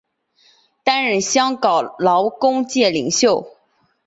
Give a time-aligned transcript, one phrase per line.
[0.83, 3.51] 担任香港劳工界领袖。